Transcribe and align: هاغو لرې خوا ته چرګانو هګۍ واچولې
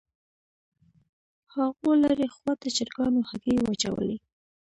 هاغو 1.53 1.91
لرې 2.03 2.27
خوا 2.35 2.53
ته 2.61 2.67
چرګانو 2.75 3.21
هګۍ 3.29 3.57
واچولې 3.61 4.17